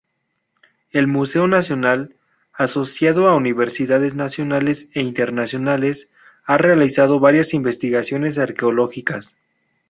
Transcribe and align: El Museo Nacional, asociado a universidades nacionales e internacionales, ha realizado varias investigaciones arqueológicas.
El 0.89 1.05
Museo 1.05 1.45
Nacional, 1.47 2.15
asociado 2.55 3.27
a 3.27 3.35
universidades 3.35 4.15
nacionales 4.15 4.89
e 4.95 5.03
internacionales, 5.03 6.09
ha 6.47 6.57
realizado 6.57 7.19
varias 7.19 7.53
investigaciones 7.53 8.39
arqueológicas. 8.39 9.37